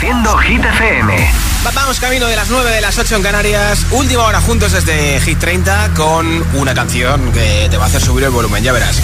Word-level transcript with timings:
Reproduciendo 0.00 0.38
Hit 0.38 0.64
FM. 0.64 1.32
Vamos 1.74 1.98
camino 1.98 2.28
de 2.28 2.36
las 2.36 2.48
9 2.48 2.70
de 2.70 2.80
las 2.80 2.96
8 2.98 3.16
en 3.16 3.22
Canarias. 3.22 3.84
Última 3.90 4.22
hora 4.24 4.40
juntos 4.40 4.70
desde 4.70 5.20
Hit 5.20 5.40
30 5.40 5.90
con 5.96 6.44
una 6.54 6.72
canción 6.72 7.32
que 7.32 7.66
te 7.68 7.76
va 7.76 7.84
a 7.84 7.88
hacer 7.88 8.00
subir 8.00 8.22
el 8.24 8.30
volumen, 8.30 8.62
ya 8.62 8.72
verás. 8.72 9.00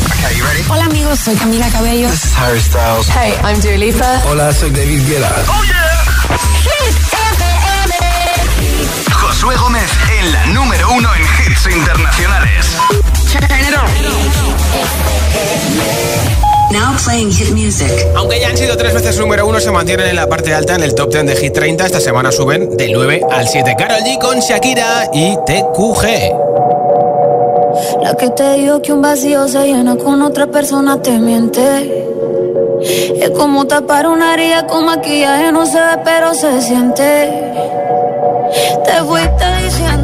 Hola 0.68 0.84
amigos, 0.84 1.18
soy 1.18 1.34
Camila 1.34 1.68
Cabello. 1.70 2.08
This 2.10 2.24
is 2.26 2.36
Harry 2.36 2.60
Styles. 2.60 3.08
Hey, 3.08 3.34
I'm 3.42 3.60
Dua 3.60 3.76
Lipa. 3.76 4.22
Hola, 4.26 4.52
soy 4.52 4.70
David 4.70 5.04
Guetta. 5.08 5.34
Oh 5.48 5.64
yeah. 5.64 6.04
Hit 6.62 6.96
FM. 7.32 7.94
Josué 9.10 9.56
Gómez 9.56 9.90
en 10.20 10.32
la 10.32 10.46
número 10.46 10.92
uno 10.92 11.08
en 11.12 11.22
hits 11.22 11.66
internacionales. 11.74 12.66
Now 16.72 16.96
playing 17.04 17.30
hit 17.30 17.50
music. 17.50 17.90
Aunque 18.16 18.40
ya 18.40 18.48
han 18.48 18.56
sido 18.56 18.76
tres 18.76 18.94
veces 18.94 19.18
número 19.18 19.46
uno, 19.46 19.60
se 19.60 19.70
mantienen 19.70 20.08
en 20.08 20.16
la 20.16 20.28
parte 20.28 20.52
alta 20.54 20.74
en 20.74 20.82
el 20.82 20.94
top 20.94 21.10
10 21.12 21.26
de 21.26 21.36
Hit 21.36 21.52
30. 21.52 21.86
Esta 21.86 22.00
semana 22.00 22.32
suben 22.32 22.76
del 22.76 22.92
9 22.92 23.22
al 23.30 23.46
7. 23.46 23.74
Carol 23.76 24.00
G 24.00 24.18
con 24.18 24.40
Shakira 24.40 25.10
y 25.12 25.36
TQG. 25.46 26.04
La 28.02 28.14
que 28.16 28.30
te 28.30 28.54
digo 28.54 28.80
que 28.82 28.92
un 28.92 29.02
vacío 29.02 29.46
se 29.48 29.66
llena 29.66 29.96
con 29.96 30.22
otra 30.22 30.46
persona 30.46 31.00
te 31.00 31.18
miente. 31.18 32.06
Es 33.20 33.30
como 33.30 33.66
tapar 33.66 34.06
una 34.06 34.34
herida 34.34 34.66
con 34.66 34.84
maquillaje, 34.86 35.52
no 35.52 35.66
se 35.66 35.78
ve, 35.78 35.98
pero 36.04 36.34
se 36.34 36.60
siente. 36.60 37.30
Te 38.84 38.92
fuiste 39.04 39.44
diciendo 39.64 40.03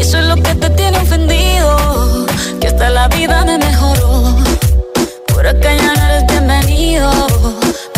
Eso 0.00 0.18
es 0.18 0.26
lo 0.26 0.34
que 0.36 0.54
te 0.54 0.70
tiene 0.70 0.98
ofendido. 0.98 2.26
Que 2.60 2.68
hasta 2.68 2.90
la 2.90 3.06
vida 3.08 3.44
me 3.44 3.58
mejoró. 3.58 4.34
Por 5.28 5.46
acá 5.46 5.74
ya 5.74 5.94
no 5.94 6.06
eres 6.08 6.26
bienvenido. 6.26 7.10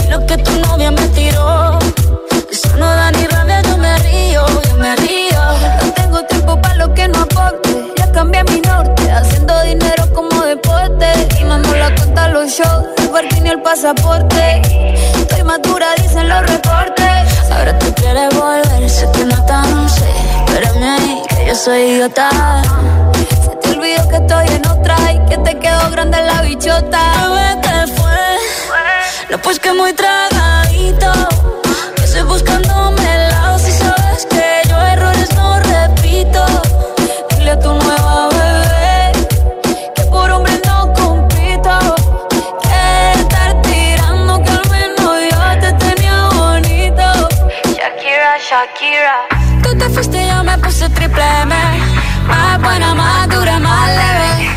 Y 0.05 0.11
lo 0.11 0.27
que 0.27 0.37
tu 0.39 0.51
novia 0.67 0.91
me 0.91 1.07
tiró. 1.09 1.79
Eso 2.51 2.77
no 2.77 2.87
da 2.87 3.11
ni 3.13 3.25
rabia, 3.27 3.63
yo 3.63 3.79
me 3.79 3.97
río, 3.99 4.47
yo 4.69 4.77
me 4.77 4.97
río. 4.97 5.43
No 5.85 5.93
tengo 5.93 6.23
tiempo 6.25 6.61
para 6.61 6.75
lo 6.75 6.93
que 6.93 7.09
no 7.09 7.21
aporte. 7.21 7.71
Ya 7.97 8.11
cambié 8.13 8.43
mi 8.45 8.61
norte, 8.61 9.11
haciendo 9.11 9.63
dinero 9.63 10.13
como 10.13 10.43
deporte. 10.43 11.07
Y 11.41 11.45
mando 11.45 11.73
la 11.77 11.95
cuenta 11.95 12.25
a 12.25 12.29
los 12.29 12.51
shows, 12.51 12.85
el 12.99 13.09
parking 13.09 13.47
y 13.47 13.49
el 13.49 13.63
pasaporte. 13.63 14.63
Estoy 15.21 15.45
madura, 15.45 15.87
dicen 16.03 16.29
los 16.29 16.43
reportes. 16.47 17.51
Ahora 17.51 17.79
tú 17.79 17.95
quieres 17.95 18.32
soy 21.65 21.83
idiota. 21.83 22.29
Se 23.45 23.55
te 23.57 23.71
olvidó 23.71 24.09
que 24.09 24.17
estoy 24.17 24.49
en 24.49 24.67
otra 24.67 24.97
y 25.13 25.25
que 25.27 25.39
te 25.39 25.59
quedó 25.61 25.91
grande 25.91 26.21
la 26.21 26.43
bichota. 26.43 27.29
Bebé, 27.29 27.61
¿qué 27.63 27.93
fue? 27.93 29.31
No, 29.31 29.39
pues 29.39 29.61
que 29.61 29.73
muy 29.73 29.93
tragadito. 29.93 31.13
Que 31.95 32.03
estoy 32.03 32.23
buscándome 32.23 33.15
el 33.15 33.29
lado 33.31 33.59
si 33.61 33.71
sabes 33.71 34.27
que 34.27 34.63
yo 34.69 34.77
errores 34.81 35.33
no 35.37 35.61
repito. 35.61 36.45
Dile 37.37 37.53
a 37.53 37.59
tu 37.61 37.73
nueva 37.73 38.29
bebé 38.31 39.13
que 39.95 40.03
por 40.07 40.31
hombre 40.33 40.61
no 40.67 40.93
compito. 40.95 41.79
Que 42.63 43.21
estar 43.21 43.63
tirando 43.63 44.43
que 44.43 44.51
al 44.51 44.69
menos 44.69 45.15
yo 45.31 45.61
te 45.61 45.73
tenía 45.75 46.29
bonito. 46.35 47.29
Shakira, 47.77 48.37
Shakira. 48.51 49.42
Te 49.79 49.89
fuiste 49.89 50.29
yo 50.29 50.45
me 50.45 50.59
puse 50.59 50.89
triple 50.91 51.23
M. 51.43 51.55
Más 52.27 52.61
buena, 52.61 52.95
más 52.95 53.27
dura, 53.29 53.59
más 53.59 53.89
leve. 53.89 54.51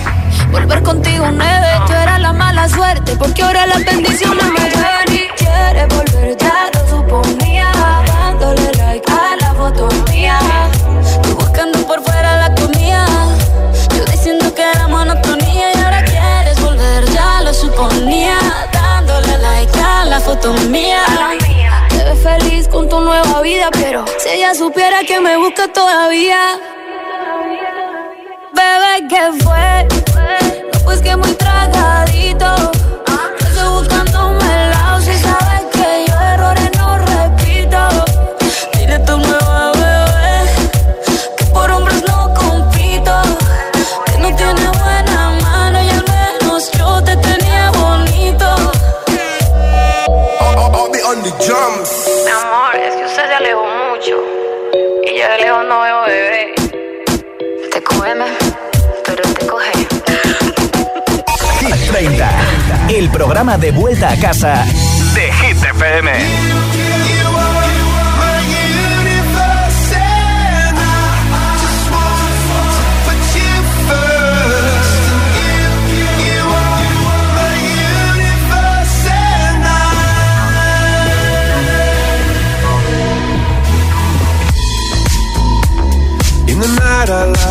Volver 0.52 0.84
contigo 0.84 1.26
nueve, 1.32 1.68
yo 1.88 1.96
era 1.96 2.20
la 2.20 2.32
mala 2.34 2.68
suerte 2.70 3.16
Porque 3.18 3.44
ahora 3.44 3.66
las 3.66 3.84
bendiciones 3.84 4.46
me 4.46 4.70
llevan 4.70 5.14
y 5.14 5.28
quiere 5.38 5.86
volver, 5.88 6.38
ya 6.38 6.70
lo 6.74 6.90
suponía. 6.90 7.72
Dándole 8.06 8.72
like 8.74 9.10
a 9.10 9.36
la 9.40 9.54
foto 9.54 9.88
mía. 10.12 10.38
Tú 11.24 11.36
buscando 11.36 11.80
por 11.88 12.04
fuera 12.04 12.50
la 12.50 12.56
comida. 12.56 13.06
Yo 13.98 14.04
diciendo 14.12 14.54
que 14.54 14.64
era 14.70 14.88
monotonía 14.88 15.74
Y 15.76 15.82
ahora 15.82 16.04
quieres 16.04 16.60
volver, 16.62 17.06
ya 17.06 17.42
lo 17.42 17.54
suponía. 17.54 18.38
Dándole 18.74 19.38
like 19.38 19.80
a 19.80 20.06
la 20.06 20.20
foto 20.20 20.54
mía 20.70 21.04
ves 22.06 22.20
feliz 22.24 22.68
con 22.68 22.88
tu 22.88 23.00
nueva 23.00 23.42
vida 23.42 23.70
Pero 23.72 24.06
si 24.20 24.30
ella 24.30 24.54
supiera 24.54 25.04
que 25.04 25.20
me 25.20 25.38
busca 25.38 25.68
todavía 25.68 26.38
Bebé, 28.54 29.08
¿qué 29.10 29.44
fue? 29.44 29.88
No, 30.72 30.80
pues 30.86 31.02
que 31.02 31.14
muy 31.18 31.34
tragadito. 31.34 32.46
Yo 33.40 33.48
estoy 33.48 33.70
buscándome 33.80 34.64
el 34.64 34.70
lado 34.70 35.02
si 35.02 35.14
sabes 35.20 35.64
que 35.74 36.06
yo 36.08 36.16
errores 36.22 36.72
no 36.78 36.98
repito. 36.98 37.80
Dile 38.78 39.00
tu 39.00 39.18
nueva 39.18 39.72
bebé 39.74 40.38
que 41.38 41.46
por 41.48 41.70
hombres 41.70 42.02
no 42.08 42.34
compito. 42.34 43.14
Que 44.06 44.18
no 44.20 44.36
tiene 44.38 44.68
buena 44.80 45.38
mano 45.42 45.84
y 45.84 45.90
al 45.90 46.06
menos 46.08 46.72
yo 46.72 47.04
te 47.04 47.18
tenía 47.18 47.72
bonito. 47.72 48.48
Mi 50.48 50.60
amor, 50.64 50.92
mucho. 54.06 54.22
Y 55.04 55.18
de 55.18 55.38
lejos 55.40 55.66
no 55.68 55.82
veo 55.82 56.02
bebé. 56.06 56.56
Te 57.72 57.82
come, 57.82 58.26
pero 59.06 59.24
te 59.24 59.46
coge. 59.46 59.72
Hit 61.60 61.92
30. 61.92 62.30
El 62.90 63.10
programa 63.10 63.58
de 63.58 63.72
vuelta 63.72 64.12
a 64.12 64.20
casa 64.20 64.66
de 65.14 65.32
Hit 65.34 65.64
FM. 65.64 66.85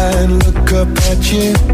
Night 0.04 0.14
I 0.14 0.16
lie 0.16 0.22
and 0.22 0.46
look 0.46 0.72
up 0.72 0.88
at 1.10 1.32
you. 1.32 1.73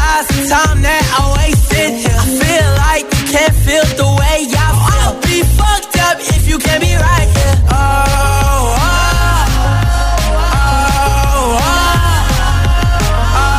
time 0.51 0.83
that 0.83 0.99
I 1.15 1.31
wasted. 1.39 1.95
I 2.11 2.27
feel 2.27 2.67
like 2.83 3.07
you 3.07 3.23
can't 3.31 3.55
feel 3.63 3.87
the 3.95 4.09
way 4.19 4.51
I 4.51 4.51
feel. 4.51 4.99
I'll 4.99 5.15
be 5.23 5.47
fucked 5.55 5.95
up 6.03 6.19
if 6.19 6.43
you 6.43 6.59
can't 6.59 6.83
be 6.83 6.91
right 6.91 7.29
here. 7.31 7.55
Oh, 7.71 8.75
oh, 8.75 9.47
oh, 10.51 11.55
oh. 13.31 13.55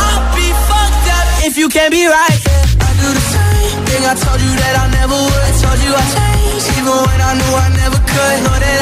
I'll 0.00 0.24
be 0.32 0.48
fucked 0.64 1.08
up 1.12 1.28
if 1.44 1.60
you 1.60 1.68
can't 1.68 1.92
be 1.92 2.08
right. 2.08 2.40
Yeah. 2.40 2.88
I 2.88 2.90
do 3.04 3.08
the 3.12 3.24
same 3.36 3.84
thing 3.84 4.00
I 4.08 4.16
told 4.16 4.40
you 4.40 4.52
that 4.64 4.74
I 4.80 4.88
never 4.96 5.12
would. 5.12 5.44
I 5.44 5.52
told 5.60 5.76
you 5.84 5.92
I 5.92 6.04
changed, 6.08 6.72
even 6.80 6.96
when 7.04 7.20
I 7.20 7.36
knew 7.36 7.52
I 7.52 7.68
never 7.84 8.00
could. 8.00 8.36
Know 8.48 8.56
that 8.64 8.81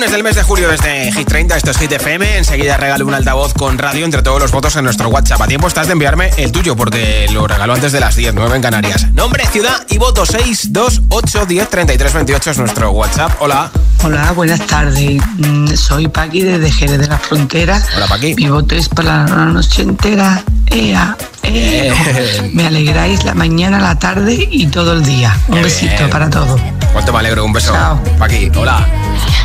Lunes 0.00 0.12
del 0.12 0.22
mes 0.22 0.34
de 0.34 0.42
julio 0.42 0.66
desde 0.70 1.12
Hit 1.12 1.28
30. 1.28 1.56
Esto 1.58 1.72
es 1.72 1.76
Hit 1.76 1.92
FM. 1.92 2.38
Enseguida 2.38 2.78
regalo 2.78 3.04
un 3.04 3.12
altavoz 3.12 3.52
con 3.52 3.76
radio 3.76 4.06
entre 4.06 4.22
todos 4.22 4.40
los 4.40 4.50
votos 4.50 4.74
en 4.76 4.84
nuestro 4.84 5.10
WhatsApp. 5.10 5.42
A 5.42 5.46
tiempo 5.46 5.68
estás 5.68 5.88
de 5.88 5.92
enviarme 5.92 6.30
el 6.38 6.50
tuyo 6.52 6.74
porque 6.74 7.26
lo 7.30 7.46
regalo 7.46 7.74
antes 7.74 7.92
de 7.92 8.00
las 8.00 8.16
10, 8.16 8.32
9 8.32 8.56
en 8.56 8.62
Canarias. 8.62 9.12
Nombre, 9.12 9.44
ciudad 9.48 9.84
y 9.90 9.98
voto 9.98 10.24
628 10.24 11.44
10 11.44 11.68
33 11.68 12.14
28 12.14 12.50
es 12.50 12.58
nuestro 12.58 12.90
WhatsApp. 12.92 13.32
Hola. 13.40 13.70
Hola, 14.02 14.32
buenas 14.32 14.66
tardes. 14.66 15.20
Mm, 15.36 15.74
Soy 15.74 16.08
Paqui 16.08 16.44
desde 16.44 16.72
Jerez 16.72 16.98
de 16.98 17.06
la 17.06 17.18
Frontera. 17.18 17.82
Hola, 17.94 18.06
Paqui. 18.06 18.34
Mi 18.36 18.48
voto 18.48 18.74
es 18.76 18.88
para 18.88 19.26
la 19.26 19.44
noche 19.44 19.82
entera. 19.82 20.42
Ea, 20.68 21.14
ea. 21.42 21.94
Bien. 21.94 22.50
Me 22.54 22.66
alegráis 22.66 23.22
la 23.24 23.34
mañana, 23.34 23.78
la 23.78 23.98
tarde 23.98 24.48
y 24.50 24.66
todo 24.68 24.94
el 24.94 25.04
día. 25.04 25.36
Un 25.48 25.56
Qué 25.56 25.64
besito 25.64 25.94
bien. 25.98 26.08
para 26.10 26.30
todos. 26.30 26.58
Cuánto 26.94 27.12
me 27.12 27.18
alegro. 27.18 27.44
Un 27.44 27.52
beso. 27.52 27.74
Chao. 27.74 28.02
Paqui, 28.18 28.50
hola. 28.56 28.86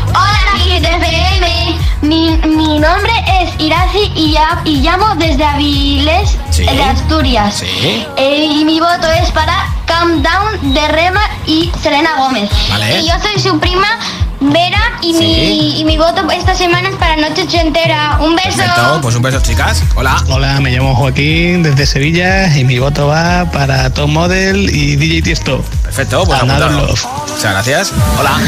Hola, 0.09 0.77
FM. 0.77 1.77
Mi, 2.01 2.37
mi 2.45 2.79
nombre 2.79 3.11
es 3.41 3.49
Iraci 3.59 4.11
y, 4.15 4.33
ya, 4.33 4.61
y 4.63 4.81
llamo 4.81 5.15
desde 5.15 5.43
Avilés 5.43 6.37
Sí. 6.51 6.63
de 6.63 6.83
Asturias. 6.83 7.55
Sí. 7.55 8.05
Eh, 8.17 8.45
y 8.51 8.63
mi 8.65 8.79
voto 8.79 9.07
es 9.21 9.29
para 9.31 9.67
Calm 9.85 10.21
Down 10.21 10.73
de 10.73 10.87
Rema 10.87 11.21
y 11.45 11.71
Selena 11.81 12.11
Gómez. 12.17 12.49
Vale. 12.69 12.99
Y 13.01 13.07
yo 13.07 13.13
soy 13.21 13.39
su 13.41 13.59
prima 13.59 13.87
Vera 14.41 14.99
y, 15.01 15.13
Sí. 15.13 15.19
mi, 15.19 15.79
y 15.79 15.85
mi 15.85 15.97
voto 15.97 16.29
esta 16.29 16.53
semana 16.53 16.89
es 16.89 16.95
para 16.97 17.15
Noche 17.15 17.43
Ochentera. 17.43 18.19
Un 18.21 18.35
beso. 18.35 18.57
Perfecto. 18.57 18.99
Pues 19.01 19.15
un 19.15 19.21
beso, 19.23 19.41
chicas. 19.41 19.81
Hola. 19.95 20.23
Hola, 20.29 20.59
me 20.59 20.71
llamo 20.71 20.93
Joaquín 20.95 21.63
desde 21.63 21.85
Sevilla 21.87 22.55
y 22.55 22.63
mi 22.63 22.77
voto 22.77 23.07
va 23.07 23.49
para 23.51 23.89
Tom 23.91 24.11
Model 24.13 24.69
y 24.69 24.95
DJ 24.97 25.21
Tiesto. 25.23 25.63
Perfecto. 25.83 26.23
Pues. 26.25 26.39
Muchas 27.35 27.51
gracias. 27.51 27.93
Hola. 28.17 28.39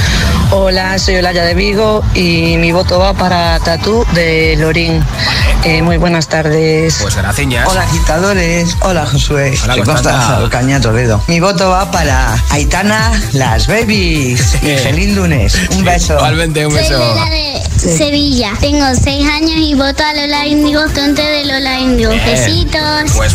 Hola, 0.49 0.97
soy 0.97 1.17
Olaya 1.17 1.43
de 1.43 1.53
Vigo 1.55 2.05
y 2.13 2.55
mi 2.55 2.71
voto 2.71 2.99
va 2.99 3.13
para 3.13 3.59
Tatú 3.59 4.05
de 4.13 4.55
Lorín. 4.57 5.03
Eh, 5.65 5.81
muy 5.81 5.97
buenas 5.97 6.29
tardes. 6.29 6.99
Pues 7.01 7.17
gracias. 7.17 7.67
Hola 7.67 7.81
agitadores, 7.81 8.77
hola 8.79 9.05
Josué, 9.05 9.59
Hola, 9.61 10.37
soy 10.39 10.49
Caña 10.49 10.79
Toledo. 10.79 11.21
Mi 11.27 11.41
voto 11.41 11.69
va 11.69 11.91
para 11.91 12.41
Aitana, 12.49 13.11
las 13.33 13.67
babies 13.67 14.55
y 14.63 14.77
feliz 14.77 15.13
lunes. 15.13 15.55
Un 15.75 15.83
beso. 15.83 16.15
Igualmente, 16.15 16.65
un 16.65 16.73
beso. 16.73 16.97
de 16.97 17.97
Sevilla. 17.97 18.53
Tengo 18.61 18.85
6 18.95 19.29
años 19.29 19.57
y 19.57 19.73
voto 19.75 20.01
a 20.03 20.13
Lola 20.13 20.47
Índigo, 20.47 20.81
tonte 20.95 21.21
de 21.21 21.45
Lola 21.45 21.77
Índigo. 21.77 22.11
Bien. 22.11 22.25
Besitos. 22.25 23.11
Pues 23.15 23.33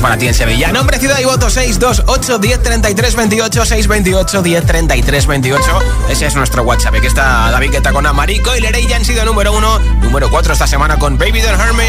para 0.00 0.16
ti 0.16 0.28
en 0.28 0.34
Sevilla. 0.34 0.72
Nombre, 0.72 0.98
ciudad 0.98 1.18
y 1.20 1.24
voto 1.24 1.50
628 1.50 2.38
10 2.38 2.62
33 2.62 3.14
28 3.14 3.64
628 3.66 4.42
10 4.42 4.66
33 4.66 4.85
3328. 4.86 6.10
Ese 6.10 6.26
es 6.26 6.34
nuestro 6.36 6.62
WhatsApp. 6.62 6.94
Aquí 6.94 7.06
está 7.06 7.50
David 7.50 7.72
Guetta 7.72 7.92
con 7.92 8.06
Amari 8.06 8.38
Coiler. 8.40 8.76
Y 8.78 8.86
ya 8.86 8.96
han 8.96 9.04
sido 9.04 9.24
número 9.24 9.52
uno, 9.52 9.78
número 10.00 10.30
4 10.30 10.52
esta 10.52 10.66
semana 10.66 10.98
con 10.98 11.18
Baby 11.18 11.40
Don't 11.40 11.60
Hurt 11.60 11.74
Me. 11.74 11.88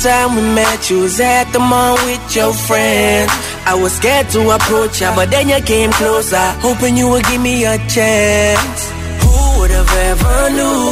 First 0.00 0.06
time 0.08 0.36
we 0.36 0.42
met? 0.54 0.90
You 0.90 1.00
was 1.00 1.20
at 1.20 1.52
the 1.52 1.58
mall 1.58 1.94
with 1.94 2.36
your 2.36 2.52
friends. 2.52 3.32
I 3.66 3.74
was 3.74 3.92
scared 3.92 4.28
to 4.30 4.50
approach 4.50 5.00
ya, 5.00 5.14
but 5.14 5.30
then 5.30 5.48
you 5.48 5.60
came 5.62 5.90
closer, 5.92 6.36
hoping 6.60 6.96
you 6.96 7.08
would 7.10 7.24
give 7.24 7.40
me 7.40 7.64
a 7.64 7.76
chance. 7.88 8.80
Who 9.22 9.60
would 9.60 9.70
have 9.70 9.92
ever 10.10 10.50
knew 10.56 10.84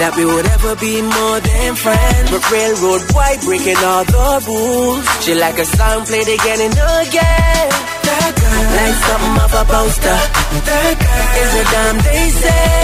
that 0.00 0.14
we 0.16 0.24
would 0.24 0.46
ever 0.46 0.76
be 0.76 1.02
more 1.02 1.40
than 1.40 1.74
friends? 1.74 2.30
But 2.30 2.50
railroad 2.50 3.02
white 3.12 3.40
breaking 3.42 3.78
all 3.78 4.04
the 4.04 4.44
rules. 4.46 5.24
She 5.24 5.34
like 5.34 5.58
a 5.58 5.64
song 5.64 6.04
played 6.06 6.28
again 6.28 6.60
and 6.60 6.76
again. 7.06 7.89
That 8.10 8.32
girl, 8.42 8.64
like 8.74 8.98
something 9.06 9.36
off 9.44 9.54
a 9.54 9.62
poster. 9.70 10.18
That 10.66 10.94
girl 10.98 11.30
is 11.42 11.52
a 11.62 11.64
damn 11.72 11.96
they 12.06 12.26
say. 12.42 12.82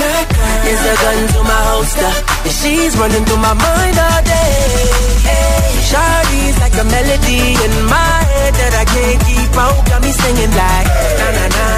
That 0.00 0.26
girl 0.36 0.60
is 0.72 0.82
a 0.92 0.94
gun 1.02 1.20
to 1.32 1.40
my 1.48 1.60
holster. 1.72 2.12
And 2.44 2.54
she's 2.60 2.92
running 3.00 3.24
through 3.24 3.40
my 3.40 3.56
mind 3.56 3.96
all 3.96 4.20
day. 4.20 4.60
Hey, 5.24 5.80
Shawty's 5.88 6.56
like 6.60 6.76
a 6.76 6.84
melody 6.84 7.56
in 7.56 7.74
my 7.88 8.16
head 8.30 8.52
that 8.60 8.72
I 8.76 8.84
can't 8.84 9.20
keep 9.24 9.52
out. 9.56 9.80
Got 9.88 10.00
me 10.04 10.12
singing 10.12 10.52
like 10.52 10.88
na 11.20 11.26
na 11.36 11.46
na. 11.56 11.75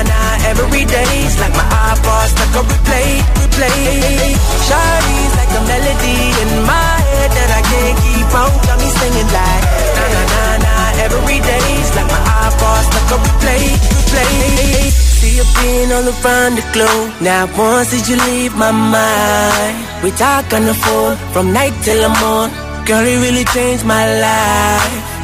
Every 0.49 0.85
day's 0.85 1.35
like 1.41 1.53
my 1.53 1.67
iPod 1.93 2.27
stuck 2.33 2.57
on 2.57 2.65
replay, 2.73 3.21
replay. 3.37 4.33
Shawty's 4.65 5.33
like 5.37 5.53
a 5.53 5.63
melody 5.69 6.19
in 6.43 6.51
my 6.65 6.97
head 7.13 7.31
that 7.37 7.51
I 7.53 7.63
can't 7.69 7.97
keep 8.01 8.31
out. 8.33 8.57
Got 8.65 8.79
me 8.81 8.89
singing 8.89 9.29
like 9.29 9.65
na 9.97 10.05
na 10.15 10.23
na 10.33 10.45
na. 10.65 10.75
Every 11.05 11.39
day's 11.45 11.91
like 11.97 12.09
my 12.09 12.23
iPod 12.49 12.81
stuck 12.89 13.09
on 13.13 13.21
replay, 13.29 13.65
replay. 13.93 14.89
See 15.21 15.37
you 15.37 15.47
being 15.61 15.93
all 15.93 16.09
around 16.09 16.57
the 16.57 16.65
globe. 16.73 17.13
Now 17.21 17.45
once 17.53 17.91
did 17.93 18.09
you 18.09 18.17
leave 18.17 18.57
my 18.57 18.73
mind? 18.73 19.77
We 20.03 20.11
talk 20.17 20.49
on 20.57 20.65
the 20.65 20.75
phone 20.75 21.17
from 21.33 21.53
night 21.53 21.77
till 21.85 22.01
the 22.01 22.13
morn. 22.25 22.49
Girl, 22.89 23.05
it 23.05 23.21
really 23.21 23.45
changed 23.53 23.85
my 23.85 24.05
life. 24.17 25.18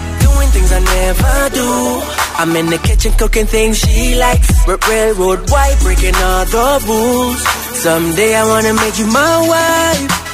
Doing 0.44 0.52
things 0.52 0.72
I 0.72 0.80
never 0.80 1.54
do. 1.54 1.68
I'm 2.36 2.56
in 2.56 2.66
the 2.66 2.76
kitchen 2.76 3.12
cooking 3.12 3.46
things 3.46 3.78
she 3.78 4.14
likes. 4.16 4.48
Rip 4.68 4.86
railroad 4.86 5.48
white, 5.50 5.78
breaking 5.80 6.14
all 6.14 6.44
the 6.44 6.84
rules. 6.86 7.40
Someday 7.80 8.34
I 8.34 8.44
wanna 8.46 8.74
make 8.74 8.98
you 8.98 9.06
my 9.06 9.36
wife. 9.48 10.33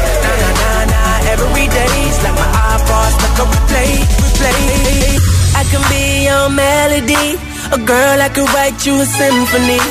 Every 1.31 1.67
day's 1.67 2.17
like 2.23 2.35
my 2.35 2.49
iPod 2.75 3.09
stuck 3.15 3.39
on 3.41 3.47
replay, 3.55 3.91
replay. 4.43 5.15
I 5.55 5.63
can 5.71 5.83
be 5.91 6.27
your 6.27 6.47
melody, 6.49 7.27
a 7.71 7.79
girl 7.79 8.17
I 8.19 8.29
could 8.35 8.49
write 8.51 8.79
you 8.85 8.99
a 8.99 9.05
symphony, 9.05 9.81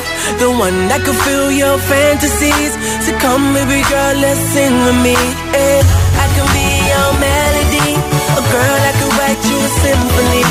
the 0.43 0.51
one 0.53 0.89
that 0.93 1.01
could 1.05 1.17
fill 1.25 1.51
your 1.51 1.79
fantasies. 1.89 2.73
So 3.05 3.11
come, 3.25 3.55
baby 3.57 3.81
girl, 3.89 4.15
let's 4.21 4.43
sing 4.53 4.75
with 4.85 4.99
me. 5.01 5.17
Yeah. 5.57 5.81
I 6.21 6.27
can 6.37 6.47
be 6.53 6.69
your 6.93 7.11
melody, 7.25 7.91
a 8.37 8.43
girl 8.53 8.81
I 8.91 8.93
could 9.01 9.13
write 9.17 9.43
you 9.49 9.57
a 9.57 9.71
symphony, 9.85 10.45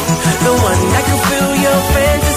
the 0.45 0.53
one 0.57 0.81
that 0.93 1.03
could 1.05 1.23
fill 1.29 1.53
your 1.65 1.79
fantasies. 1.93 2.28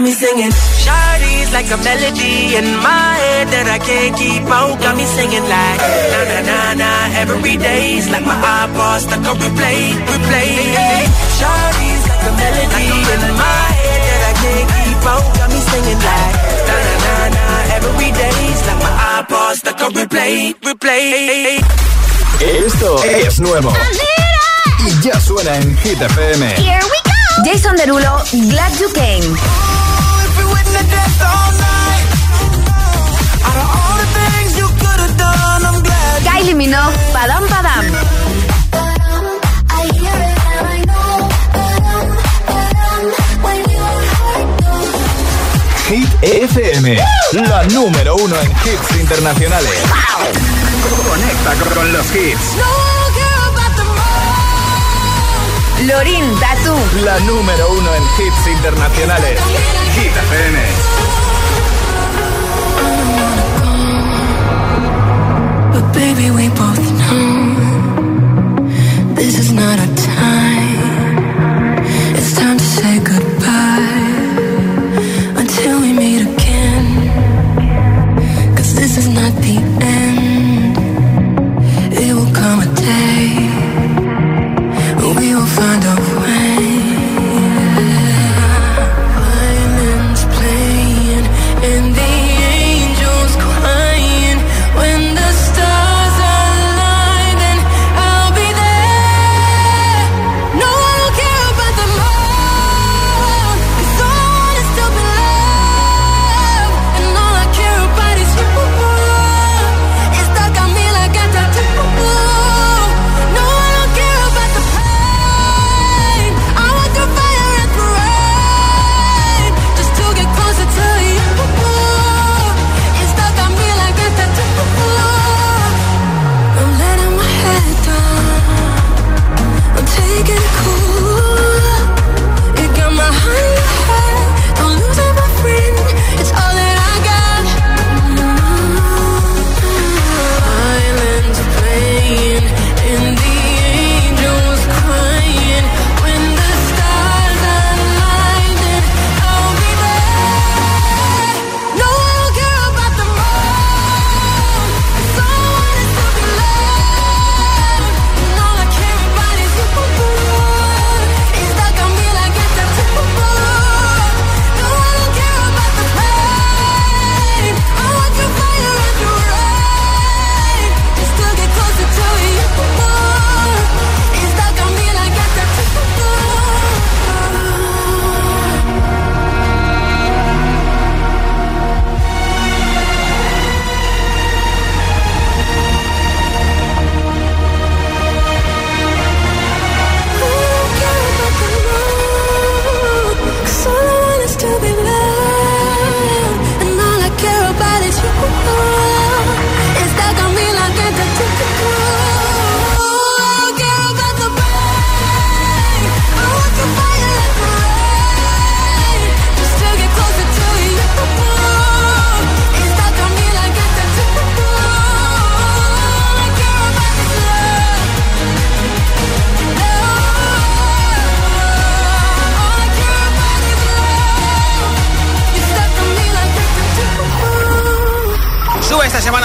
Got 0.00 0.06
me 0.06 0.12
singing. 0.12 0.52
Shawty's 0.80 1.52
like 1.52 1.68
a 1.68 1.76
melody 1.84 2.56
in 2.56 2.64
my 2.80 3.12
head 3.20 3.46
that 3.52 3.66
I 3.68 3.78
can't 3.84 4.16
keep 4.16 4.48
out. 4.48 4.80
Got 4.80 4.96
me 4.96 5.04
singing 5.04 5.44
like 5.44 5.80
na 6.12 6.20
na 6.30 6.38
na 6.48 6.58
na. 6.80 6.90
Every 7.20 7.56
day's 7.60 8.08
like 8.08 8.24
my 8.24 8.32
iPod 8.32 9.04
stuck 9.04 9.24
on 9.28 9.36
replay, 9.36 9.92
replay. 10.08 11.04
Shawty's 11.36 12.02
like 12.08 12.24
a 12.24 12.32
melody 12.32 12.88
in 13.12 13.22
my 13.36 13.64
head 13.76 14.00
that 14.08 14.22
I 14.24 14.32
Iggy 14.40 14.92
got 15.04 15.48
me 15.52 15.60
singing 15.68 16.00
like 16.08 16.36
na 16.68 16.76
na 16.86 16.94
na 17.04 17.14
na. 17.36 17.44
Every 17.76 18.10
day's 18.20 18.60
like 18.68 18.80
my 18.80 18.92
iPod 19.20 19.52
stuck 19.60 19.80
on 19.84 19.92
replay, 19.92 20.56
replay. 20.64 21.60
Esto 22.40 23.04
es 23.04 23.38
nuevo. 23.40 23.68
Y 24.80 24.90
ya 25.04 25.20
suena 25.20 25.56
en 25.56 25.76
Hit 25.84 26.00
FM. 26.00 26.42
Here 26.56 26.80
we 26.88 26.98
go. 27.04 27.20
Jason 27.44 27.76
Derulo, 27.76 28.24
Glad 28.50 28.80
You 28.80 28.88
Came. 28.94 29.79
Kylie 36.24 36.54
Minogue, 36.54 36.94
Padam 37.12 37.46
Padam. 37.48 37.84
Hit 45.88 46.08
FM, 46.22 46.96
la 47.32 47.64
número 47.64 48.16
uno 48.16 48.36
en 48.40 48.50
hits 48.50 49.00
internacionales. 49.00 49.82
Conecta 51.08 51.74
con 51.74 51.92
los 51.92 52.06
hits. 52.14 52.89
Lorin, 55.86 56.24
Tatu. 56.38 56.74
La 57.04 57.18
número 57.20 57.70
uno 57.72 57.94
en 57.94 58.02
hits 58.18 58.46
internacionales. 58.46 59.40
Hit 59.96 60.12
FM. 60.12 60.58
But 65.72 65.92
baby, 65.94 66.30
we 66.30 66.48
both 66.48 66.86
know 67.00 67.54
this 69.14 69.38
is 69.38 69.52
not 69.52 69.78
a 69.78 69.99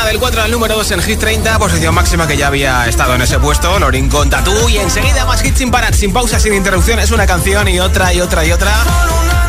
del 0.05 0.19
4 0.19 0.43
al 0.43 0.51
número 0.51 0.75
2 0.75 0.91
en 0.91 1.01
Hit 1.01 1.19
30, 1.19 1.57
posición 1.57 1.95
máxima 1.95 2.27
que 2.27 2.37
ya 2.37 2.47
había 2.47 2.87
estado 2.87 3.15
en 3.15 3.21
ese 3.21 3.39
puesto, 3.39 3.79
Lorin 3.79 4.07
con 4.07 4.29
Tatú. 4.29 4.53
Y 4.69 4.77
enseguida 4.77 5.25
más 5.25 5.43
hits 5.43 5.57
sin 5.57 5.71
parar, 5.71 5.95
sin 5.95 6.13
pausa, 6.13 6.39
sin 6.39 6.53
interrupciones, 6.53 7.09
una 7.11 7.25
canción 7.25 7.67
y 7.67 7.79
otra 7.79 8.13
y 8.13 8.21
otra 8.21 8.45
y 8.45 8.51
otra. 8.51 8.71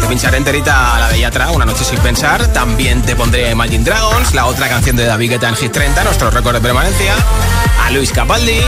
Te 0.01 0.07
pincharé 0.07 0.39
enterita 0.39 0.99
la 0.99 1.09
de 1.09 1.21
Yatra, 1.21 1.51
Una 1.51 1.67
noche 1.67 1.85
sin 1.85 1.99
pensar. 1.99 2.47
También 2.53 3.03
te 3.03 3.15
pondré 3.15 3.51
Imagine 3.51 3.85
Dragons, 3.85 4.35
la 4.35 4.47
otra 4.47 4.69
canción 4.69 4.97
de 4.97 5.05
David 5.05 5.33
Guetta 5.33 5.49
en 5.49 5.57
Hit 5.57 5.73
30, 5.73 6.05
nuestro 6.05 6.31
récord 6.31 6.55
de 6.55 6.61
permanencia. 6.61 7.15
A 7.85 7.91
Luis 7.91 8.11
Capaldi, 8.11 8.61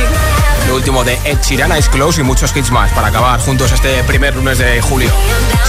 lo 0.66 0.76
último 0.76 1.04
de 1.04 1.18
Ed 1.24 1.38
Sheeran, 1.42 1.76
Ice 1.78 1.88
Close 1.90 2.20
y 2.20 2.24
muchos 2.24 2.54
hits 2.54 2.70
más 2.70 2.92
para 2.92 3.08
acabar 3.08 3.40
juntos 3.40 3.72
este 3.72 4.02
primer 4.04 4.36
lunes 4.36 4.58
de 4.58 4.82
julio. 4.82 5.10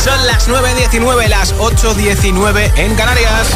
Son 0.04 0.28
las 0.28 0.50
9.19, 0.50 1.28
las 1.28 1.56
8.19 1.56 2.72
en 2.76 2.96
Canarias. 2.96 3.56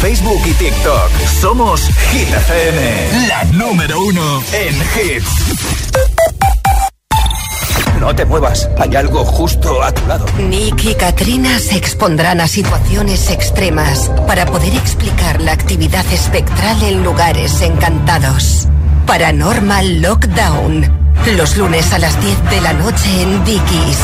Facebook 0.00 0.40
y 0.46 0.52
TikTok. 0.52 1.10
Somos 1.40 1.80
Hit 2.10 2.28
FM, 2.28 3.26
la 3.28 3.44
número 3.52 4.00
uno 4.00 4.42
en 4.52 4.74
hits. 4.76 5.28
No 7.98 8.14
te 8.14 8.24
muevas, 8.24 8.68
hay 8.78 8.94
algo 8.94 9.24
justo 9.24 9.82
a 9.82 9.92
tu 9.92 10.06
lado. 10.06 10.24
Nick 10.38 10.84
y 10.84 10.94
Katrina 10.94 11.58
se 11.58 11.76
expondrán 11.76 12.40
a 12.40 12.46
situaciones 12.46 13.30
extremas 13.30 14.10
para 14.26 14.46
poder 14.46 14.74
explicar 14.74 15.42
la 15.42 15.52
actividad 15.52 16.06
espectral 16.12 16.80
en 16.84 17.02
lugares 17.02 17.60
encantados. 17.60 18.68
Paranormal 19.06 20.00
Lockdown. 20.00 20.96
Los 21.36 21.56
lunes 21.56 21.92
a 21.92 21.98
las 21.98 22.18
10 22.22 22.50
de 22.50 22.60
la 22.60 22.72
noche 22.72 23.22
en 23.22 23.44
Dickies. 23.44 23.98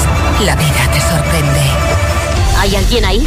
La 0.45 0.57
vida 0.57 0.91
te 0.93 1.01
sorprende. 1.01 1.61
¿Hay 2.59 2.77
alguien 2.77 3.05
ahí? 3.05 3.27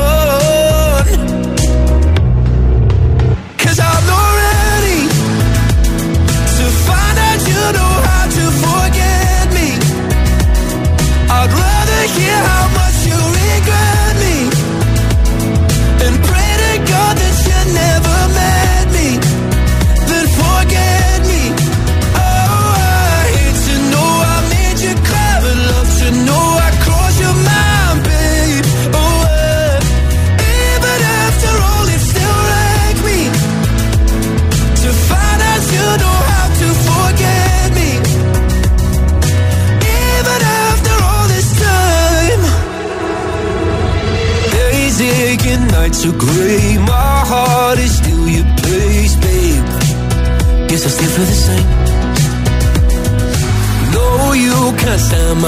Hear 12.21 12.43
how 12.45 12.70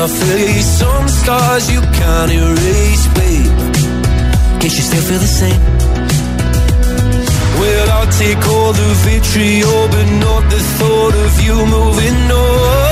my 0.04 0.10
face. 0.10 0.66
Some 0.80 1.08
scars 1.08 1.72
you 1.72 1.82
can't 2.00 2.32
erase, 2.32 3.06
babe. 3.18 3.56
Can't 4.60 4.76
you 4.78 4.86
still 4.90 5.04
feel 5.10 5.22
the 5.28 5.34
same. 5.42 5.62
Well, 7.60 7.88
I'll 7.96 8.12
take 8.24 8.42
all 8.56 8.74
the 8.74 8.90
vitriol, 9.06 9.88
but 9.94 10.08
not 10.26 10.44
the 10.54 10.62
thought 10.78 11.16
of 11.26 11.34
you 11.46 11.56
moving 11.78 12.32
on. 12.32 12.83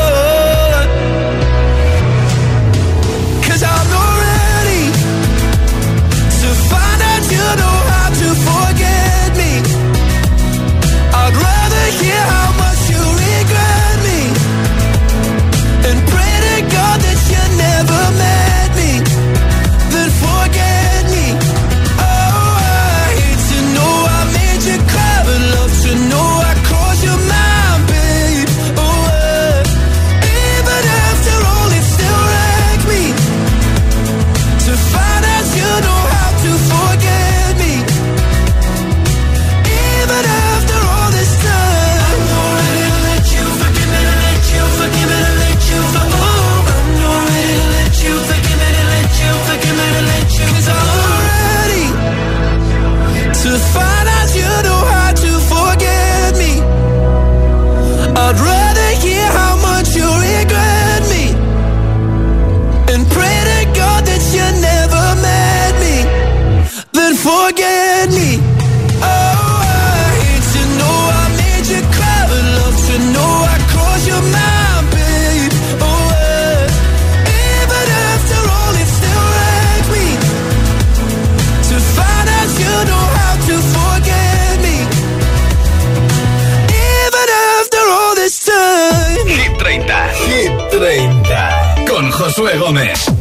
Josué 92.31 92.57
Gómez. 92.57 93.20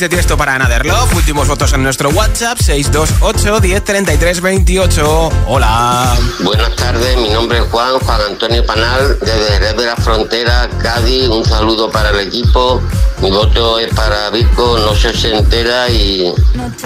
De 0.00 0.08
Tiesto 0.08 0.36
para 0.38 0.54
Another 0.54 0.86
Love. 0.86 1.14
Últimos 1.14 1.46
votos 1.46 1.74
en 1.74 1.82
nuestro 1.82 2.08
WhatsApp, 2.08 2.58
628 2.58 3.60
1033 3.60 4.40
28. 4.40 5.30
Hola. 5.46 6.16
Buenas 6.38 6.74
tardes, 6.74 7.18
mi 7.18 7.28
nombre 7.28 7.58
es 7.58 7.64
Juan, 7.64 7.98
Juan 7.98 8.20
Antonio 8.30 8.64
Panal, 8.64 9.18
desde 9.20 9.52
Jerez 9.52 9.76
de 9.76 9.84
la 9.84 9.96
Frontera, 9.96 10.70
Cádiz. 10.82 11.28
Un 11.28 11.44
saludo 11.44 11.90
para 11.90 12.10
el 12.10 12.20
equipo. 12.20 12.80
Mi 13.20 13.30
voto 13.30 13.78
es 13.78 13.92
para 13.94 14.30
Vico, 14.30 14.78
no 14.78 14.94
se 14.94 15.12
se 15.12 15.36
entera 15.36 15.90
y 15.90 16.32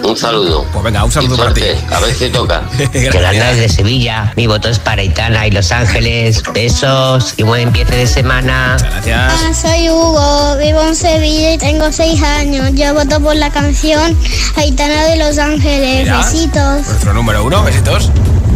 un 0.05 0.17
saludo. 0.17 0.65
Pues 0.73 0.85
venga, 0.85 1.05
un 1.05 1.11
saludo 1.11 1.37
para 1.37 1.55
ti. 1.55 1.63
A 1.91 2.01
ver 2.01 2.15
si 2.15 2.29
toca. 2.29 2.63
Yolanda 3.13 3.53
desde 3.53 3.69
Sevilla. 3.69 4.33
Mi 4.37 4.47
voto 4.47 4.69
es 4.69 4.79
para 4.79 5.03
Itana 5.03 5.47
y 5.47 5.51
Los 5.51 5.73
Ángeles. 5.73 6.43
Besos 6.53 7.35
y 7.37 7.43
buen 7.43 7.63
empiece 7.69 7.97
de 7.97 8.07
semana. 8.07 8.77
Gracias. 8.81 9.33
Hola, 9.41 9.55
soy 9.55 9.89
Hugo, 9.89 10.57
vivo 10.59 10.83
en 10.83 10.97
Sevilla 10.97 11.55
y 11.55 11.59
tengo 11.59 11.91
seis 11.93 12.23
años. 12.23 12.71
Yo 12.75 12.95
voto 12.95 13.21
por 13.21 13.37
la 13.37 13.51
canción 13.51 14.17
Aitana 14.57 15.05
de 15.05 15.17
Los 15.17 15.39
Ángeles. 15.39 16.05
Mira. 16.05 16.19
Besitos. 16.19 16.87
Nuestro 16.87 17.13
número 17.15 17.45
uno, 17.45 17.63
besitos. 17.63 18.11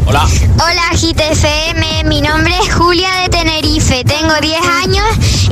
Hola. 0.06 0.26
Hola 0.54 0.88
GTFM, 0.92 2.04
mi 2.04 2.22
nombre 2.22 2.54
es 2.62 2.74
Julia 2.74 3.10
de 3.22 3.28
Tenerife, 3.28 4.04
tengo 4.04 4.32
10 4.40 4.58
años 4.82 5.06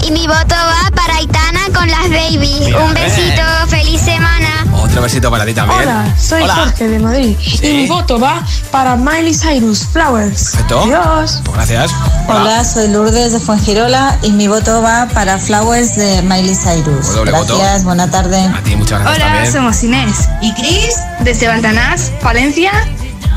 y 0.07 0.11
mi 0.13 0.27
voto 0.27 0.55
va 0.55 0.91
para 0.95 1.17
Aitana 1.17 1.61
con 1.75 1.87
las 1.89 2.09
babies. 2.09 2.61
Mira, 2.61 2.85
Un 2.85 2.95
besito, 2.95 3.43
feliz 3.69 4.01
semana. 4.01 4.66
Otro 4.77 5.03
besito 5.03 5.31
para 5.31 5.45
ti 5.45 5.55
también. 5.55 5.83
Hola, 5.83 6.15
soy 6.19 6.43
Hola. 6.43 6.55
Jorge 6.55 6.89
de 6.89 6.99
Madrid 6.99 7.37
y 7.63 7.69
mi 7.73 7.87
voto 7.87 8.19
va 8.21 8.43
para 8.71 8.97
Miley 8.97 9.35
Cyrus 9.35 9.87
Flowers. 9.87 10.51
Perfecto. 10.53 10.83
Adiós. 10.83 11.41
Pues 11.45 11.57
gracias. 11.57 11.91
Hola, 12.29 12.65
soy 12.65 12.89
Lourdes 12.89 13.33
de 13.33 13.41
Fuengirola 13.41 14.17
y 14.23 14.31
mi 14.33 14.49
voto 14.49 14.83
va 14.83 15.07
para 15.13 15.39
Flowers 15.39 15.97
de 15.97 16.23
Miley 16.23 16.55
Cyrus. 16.55 17.15
Doble 17.15 17.33
voto. 17.33 17.59
Gracias, 17.59 17.85
buena 17.85 18.11
tarde. 18.11 18.39
A 18.39 18.63
ti, 18.63 18.77
muchas 18.77 19.01
gracias 19.01 19.17
Hola, 19.17 19.33
también. 19.33 19.53
somos 19.53 19.83
Inés 19.83 20.29
y 20.41 20.53
Cris 20.55 20.97
desde 21.21 21.49
Baltanás, 21.49 22.13
Valencia 22.23 22.73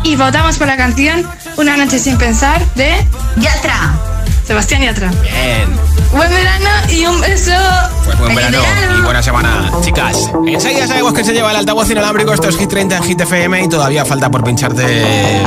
y 0.04 0.16
votamos 0.16 0.58
por 0.58 0.68
la 0.68 0.78
canción 0.78 1.28
Una 1.58 1.76
noche 1.76 2.00
sin 2.00 2.18
pensar 2.18 2.64
de 2.76 3.06
Yatra. 3.38 4.09
Sebastián 4.50 4.82
Yatra. 4.82 5.12
Bien. 5.22 5.80
Buen 6.12 6.28
verano 6.28 6.70
y 6.90 7.06
un 7.06 7.22
beso. 7.22 7.52
Pues 8.04 8.18
buen 8.18 8.36
¡Feliz 8.36 8.60
verano 8.60 8.98
y 8.98 9.02
buena 9.04 9.22
semana, 9.22 9.72
chicas. 9.82 10.32
Enseguida 10.48 10.88
sabemos 10.88 11.14
que 11.14 11.24
se 11.24 11.34
lleva 11.34 11.52
el 11.52 11.58
altavoz 11.58 11.88
inalámbrico. 11.92 12.34
Esto 12.34 12.50
es 12.50 12.58
Hit 12.58 12.68
30 12.68 12.98
en 12.98 13.04
Hit 13.04 13.22
FM 13.22 13.66
y 13.66 13.70
todavía 13.70 14.06
falta 14.06 14.32
por 14.32 14.44
pincharte. 14.44 15.44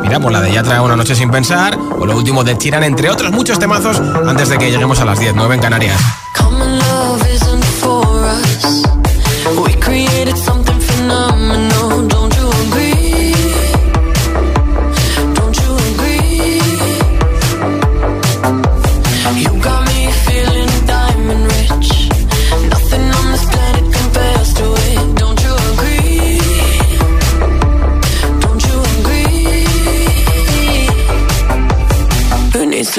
Mira, 0.00 0.18
pues 0.18 0.32
la 0.32 0.40
de 0.40 0.52
ya 0.52 0.64
trae 0.64 0.80
una 0.80 0.96
noche 0.96 1.14
sin 1.14 1.30
pensar 1.30 1.78
o 1.78 2.04
lo 2.04 2.16
último 2.16 2.42
de 2.42 2.56
Tiran, 2.56 2.82
entre 2.82 3.08
otros 3.08 3.30
muchos 3.30 3.60
temazos, 3.60 4.00
antes 4.00 4.48
de 4.48 4.58
que 4.58 4.72
lleguemos 4.72 4.98
a 4.98 5.04
las 5.04 5.20
10, 5.20 5.32
9 5.36 5.54
en 5.54 5.60
Canarias. 5.60 6.00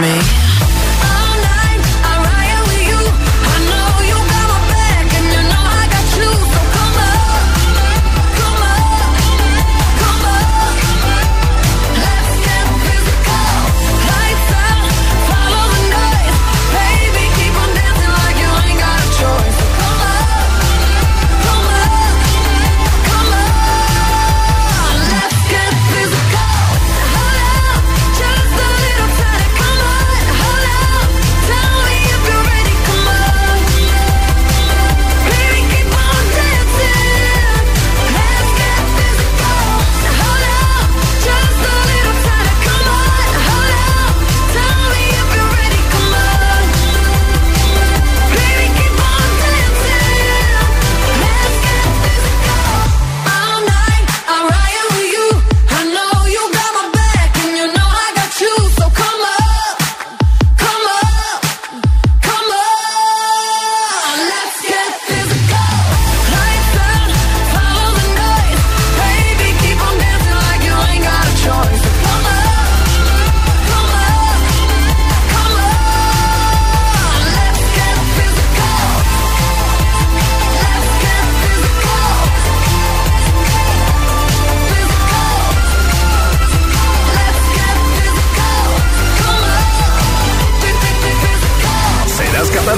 Me? 0.00 0.41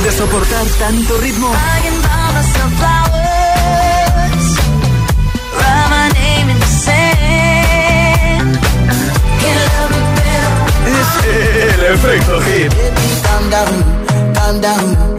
De 0.05 0.13
soportar 0.13 0.67
tanto 0.79 1.17
ritmo? 1.17 1.51
Es 10.87 11.75
el 11.75 11.85
efecto 11.95 12.41
hit. 12.43 12.73
Calm 13.23 13.51
down, 13.51 14.35
calm 14.35 14.61
down. 14.61 15.15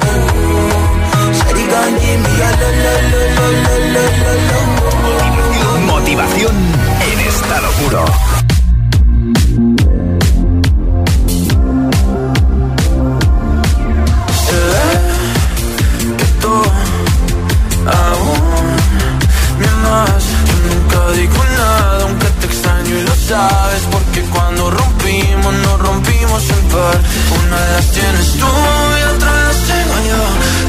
Par. 26.85 26.99
Una 27.39 27.59
las 27.73 27.91
tienes 27.91 28.27
tú 28.41 28.51
y 28.99 29.03
otra 29.13 29.31
las 29.47 29.59
tengo 29.71 29.95
yo. 30.11 30.21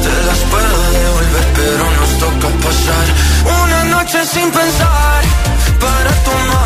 Te 0.06 0.14
las 0.28 0.40
puedo 0.52 0.78
devolver, 0.98 1.46
pero 1.60 1.84
nos 1.98 2.10
toca 2.24 2.48
pasar 2.64 3.06
una 3.62 3.80
noche 3.96 4.18
sin 4.34 4.50
pensar 4.50 5.22
para 5.84 6.10
tomar 6.28 6.65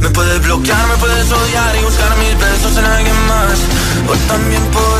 Me 0.00 0.08
puedes 0.08 0.42
bloquear, 0.42 0.86
me 0.88 0.96
puedes 0.96 1.30
odiar 1.30 1.76
y 1.76 1.84
buscar 1.84 2.16
mil 2.16 2.36
besos 2.36 2.76
en 2.78 2.84
alguien 2.84 3.16
más. 3.26 3.58
O 4.08 4.16
también 4.28 4.62
podemos 4.72 4.99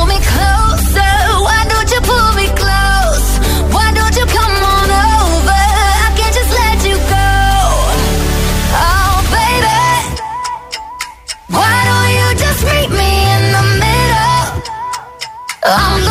I'm 15.73 16.10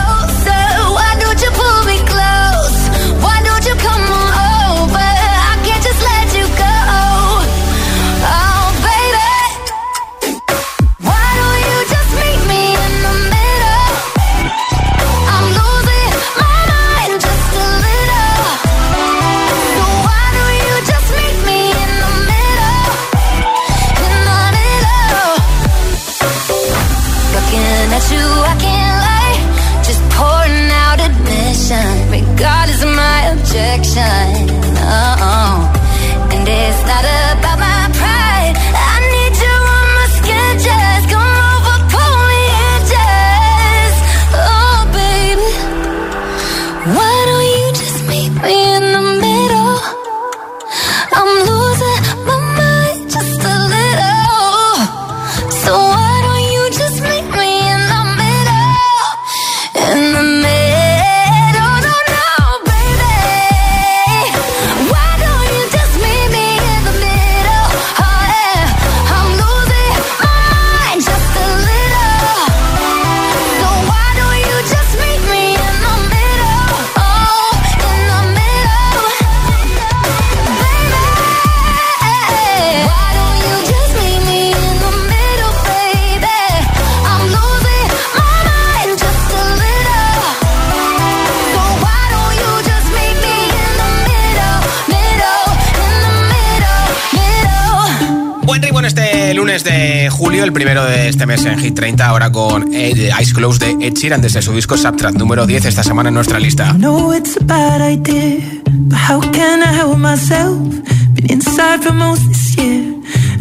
El 100.43 100.53
primero 100.53 100.85
de 100.85 101.09
este 101.09 101.25
mes 101.25 101.45
en 101.45 101.59
Hit 101.59 101.75
30, 101.75 102.05
ahora 102.05 102.31
con 102.31 102.73
Eyes 102.73 103.33
Closed 103.33 103.59
de 103.59 103.87
Ed 103.87 103.93
Sheeran 103.93 104.21
desde 104.21 104.41
su 104.41 104.53
disco 104.53 104.75
Subtract 104.75 105.17
número 105.17 105.45
10 105.45 105.65
esta 105.65 105.83
semana 105.83 106.09
en 106.09 106.15
nuestra 106.15 106.39
lista. 106.39 106.75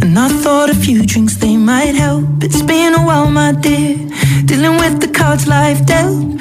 and 0.03 0.19
I 0.19 0.29
thought 0.43 0.71
a 0.71 0.75
few 0.75 1.05
drinks 1.05 1.37
they 1.37 1.57
might 1.57 1.95
help. 1.95 2.43
It's 2.43 2.63
been 2.63 2.95
a 2.95 3.05
while, 3.05 3.31
my 3.31 3.53
dear, 3.53 3.97
dealing 4.45 4.79
with 4.79 5.01
the 5.01 5.09
cards 5.13 5.47
life 5.47 5.85
dealt. 5.87 6.41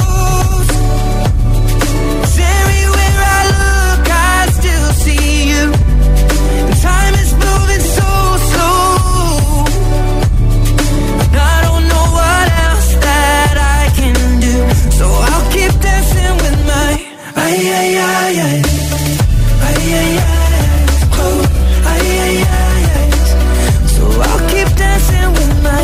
So 23.95 24.03
I'll 24.27 24.43
keep 24.49 24.69
dancing 24.77 25.29
with 25.33 25.53
my. 25.61 25.83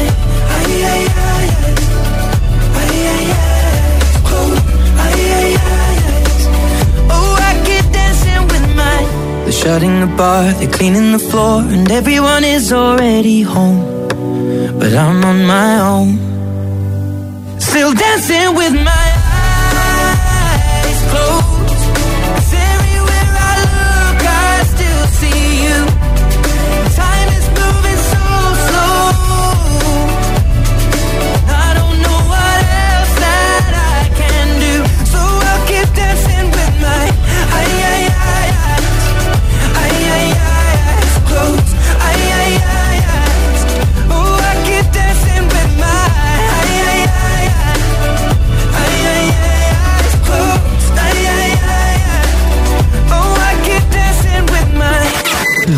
Oh, 7.11 7.35
I 7.49 7.51
keep 7.65 7.85
dancing 7.91 8.43
with 8.47 8.67
my. 8.79 8.99
They're 9.43 9.51
shutting 9.51 9.99
the 9.99 10.07
bar, 10.15 10.53
they're 10.53 10.71
cleaning 10.71 11.11
the 11.11 11.19
floor, 11.19 11.63
and 11.63 11.91
everyone 11.91 12.45
is 12.45 12.71
already 12.71 13.41
home. 13.41 14.07
But 14.79 14.93
I'm 14.93 15.21
on 15.25 15.45
my 15.45 15.79
own, 15.81 16.09
still 17.59 17.93
dancing 17.93 18.55
with 18.55 18.73
my 18.73 19.16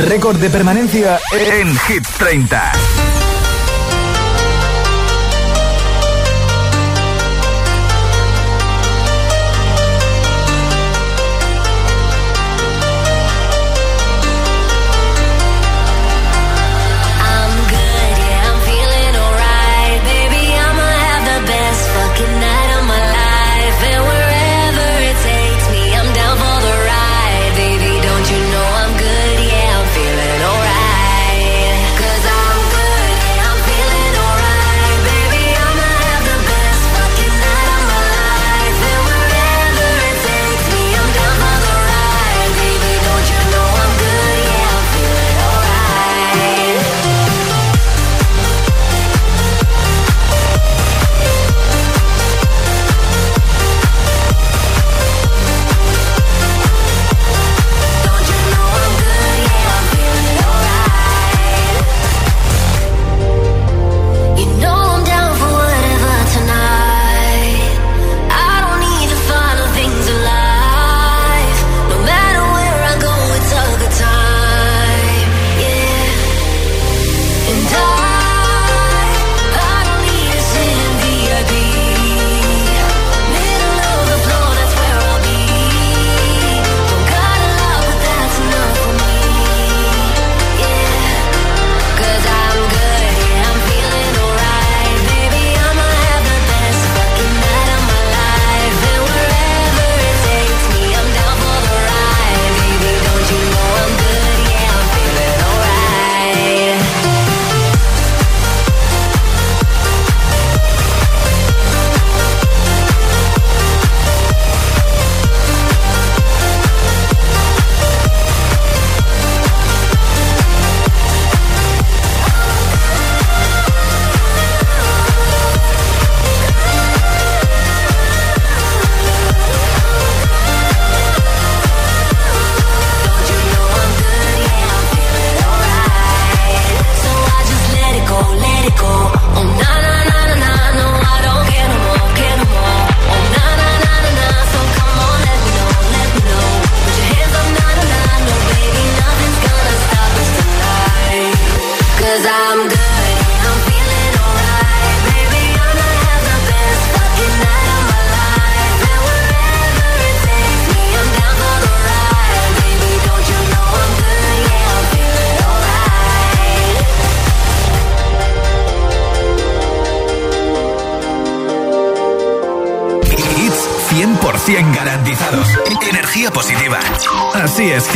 Récord 0.09 0.39
de 0.39 0.49
permanencia 0.49 1.19
en 1.61 1.77
Hit 1.85 2.03
30. 2.17 2.98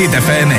Hit 0.03 0.11
FM. 0.11 0.52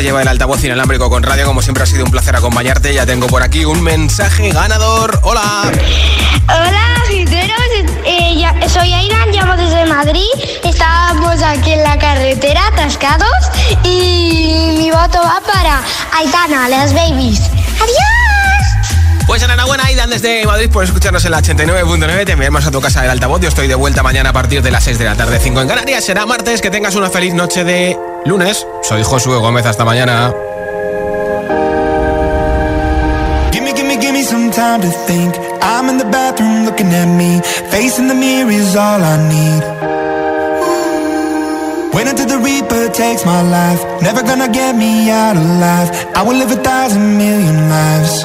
Se 0.00 0.04
lleva 0.04 0.22
el 0.22 0.28
altavoz 0.28 0.64
inalámbrico 0.64 1.10
con 1.10 1.22
radio. 1.22 1.44
Como 1.44 1.60
siempre 1.60 1.82
ha 1.82 1.86
sido 1.86 2.06
un 2.06 2.10
placer 2.10 2.34
acompañarte. 2.34 2.94
Ya 2.94 3.04
tengo 3.04 3.26
por 3.26 3.42
aquí 3.42 3.66
un 3.66 3.82
mensaje 3.82 4.48
ganador. 4.50 5.20
Hola. 5.24 5.70
Hola, 6.48 6.94
agiteros. 7.04 7.60
Eh, 8.06 8.34
ya- 8.38 8.54
soy 8.70 8.94
Aidan, 8.94 9.30
llamo 9.30 9.58
desde 9.58 9.84
Madrid. 9.84 10.24
Estábamos 10.64 11.42
aquí 11.42 11.72
en 11.72 11.82
la 11.82 11.98
carretera 11.98 12.66
atascados 12.68 13.28
y 13.84 14.74
mi 14.78 14.90
voto 14.90 15.18
va 15.22 15.38
para 15.52 15.82
Aitana, 16.16 16.66
las 16.70 16.94
babies. 16.94 17.40
¡Adiós! 17.76 19.26
Pues 19.26 19.42
enhorabuena, 19.42 19.84
Aidan, 19.84 20.08
desde 20.08 20.46
Madrid 20.46 20.70
por 20.70 20.82
escucharnos 20.82 21.22
en 21.26 21.32
la 21.32 21.42
89.9. 21.42 22.24
Te 22.24 22.32
enviamos 22.32 22.66
a 22.66 22.70
tu 22.70 22.80
casa 22.80 23.02
del 23.02 23.10
altavoz. 23.10 23.42
Yo 23.42 23.48
estoy 23.50 23.68
de 23.68 23.74
vuelta 23.74 24.02
mañana 24.02 24.30
a 24.30 24.32
partir 24.32 24.62
de 24.62 24.70
las 24.70 24.82
6 24.82 24.98
de 24.98 25.04
la 25.04 25.14
tarde, 25.14 25.38
5 25.42 25.60
en 25.60 25.68
Canarias. 25.68 26.02
Será 26.06 26.24
martes. 26.24 26.62
Que 26.62 26.70
tengas 26.70 26.94
una 26.94 27.10
feliz 27.10 27.34
noche 27.34 27.64
de 27.64 27.98
lunes. 28.24 28.66
Soy 28.82 29.02
Josué 29.02 29.38
Gómez. 29.38 29.66
Hasta 29.66 29.84
mañana. 29.84 30.32
Gimme, 33.52 33.72
gimme, 33.72 33.96
gimme 33.96 34.22
some 34.22 34.50
time 34.50 34.80
to 34.80 34.90
think. 35.06 35.34
I'm 35.62 35.88
in 35.88 35.98
the 35.98 36.04
bathroom 36.04 36.64
looking 36.64 36.92
at 36.94 37.08
me. 37.08 37.40
Facing 37.70 38.08
the 38.08 38.14
mirror 38.14 38.50
is 38.50 38.76
all 38.76 39.02
I 39.02 39.16
need. 39.28 39.62
Wait 41.92 42.06
until 42.06 42.26
the 42.26 42.38
Reaper 42.38 42.88
takes 42.92 43.24
my 43.26 43.42
life. 43.42 43.82
Never 44.02 44.22
gonna 44.22 44.48
get 44.48 44.76
me 44.76 45.10
out 45.10 45.36
alive. 45.36 45.90
I 46.14 46.22
will 46.22 46.36
live 46.36 46.50
a 46.52 46.62
thousand 46.62 47.18
million 47.18 47.68
lives. 47.68 48.24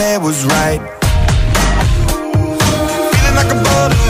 There 0.00 0.18
was 0.18 0.46
right. 0.46 0.80
Feeling 3.12 3.34
like 3.34 3.50
a 3.52 3.58
boulder 3.62 4.09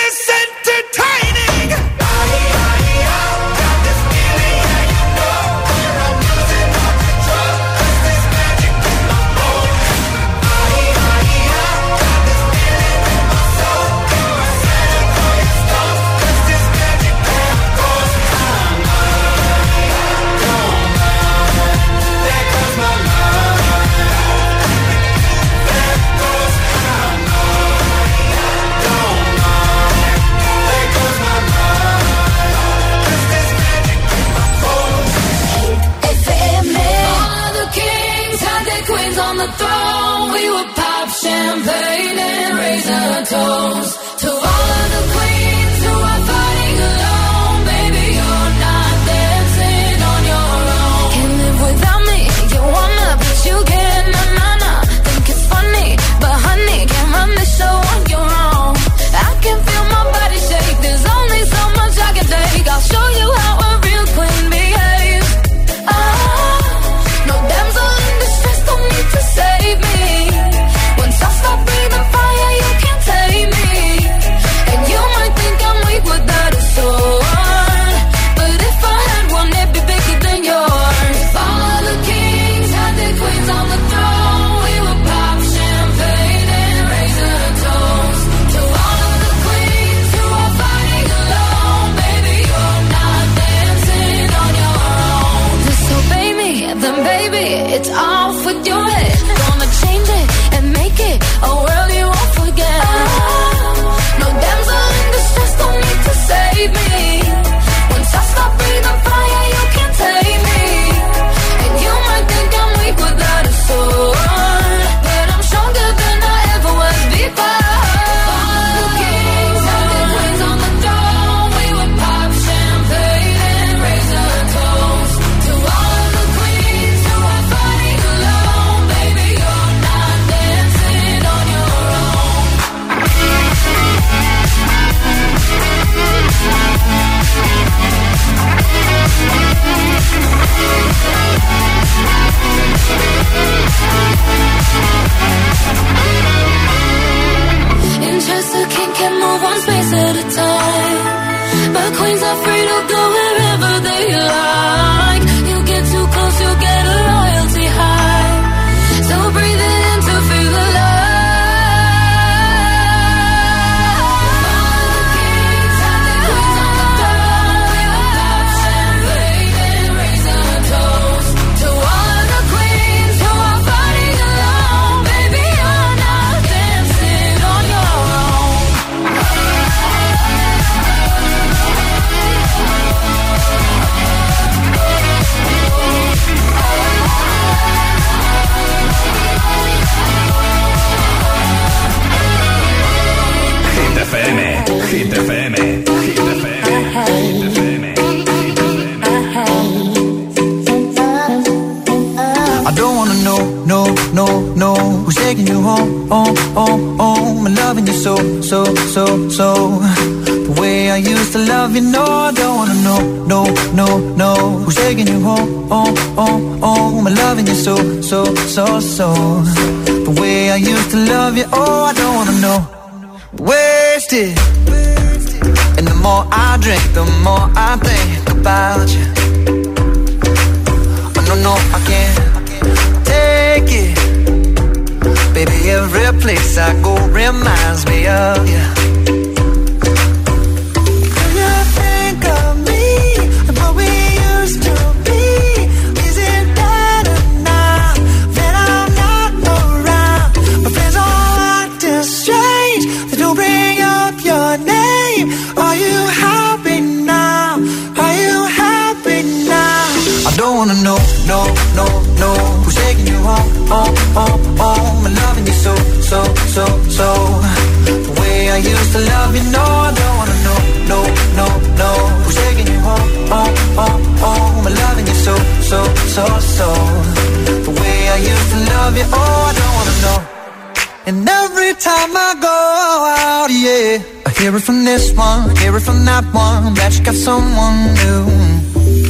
Hear 284.51 284.57
it 284.57 284.63
from 284.63 284.83
this 284.83 285.13
one, 285.13 285.55
hear 285.55 285.77
it 285.77 285.79
from 285.79 286.03
that 286.03 286.25
one, 286.33 286.73
that 286.73 286.91
you 286.97 287.05
got 287.05 287.15
someone 287.15 287.93
new. 288.01 288.27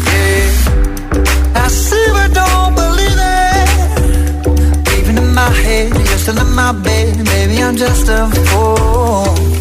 Yeah. 0.06 1.64
I 1.64 1.68
see 1.68 2.06
but 2.14 2.32
don't 2.32 2.76
believe 2.76 3.18
it. 3.18 5.00
Even 5.00 5.18
in 5.18 5.34
my 5.34 5.50
head, 5.50 5.96
you're 5.96 6.20
still 6.20 6.38
in 6.38 6.54
my 6.54 6.74
bed, 6.74 7.26
maybe 7.26 7.64
I'm 7.64 7.76
just 7.76 8.08
a 8.08 8.30
fool. 8.52 9.61